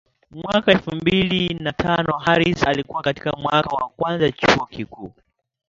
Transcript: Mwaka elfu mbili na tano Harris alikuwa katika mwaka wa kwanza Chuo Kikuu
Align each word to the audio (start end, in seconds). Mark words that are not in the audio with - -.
Mwaka 0.31 0.71
elfu 0.71 0.95
mbili 0.95 1.53
na 1.53 1.71
tano 1.73 2.17
Harris 2.17 2.63
alikuwa 2.63 3.01
katika 3.01 3.31
mwaka 3.33 3.69
wa 3.69 3.89
kwanza 3.89 4.31
Chuo 4.31 4.65
Kikuu 4.65 5.11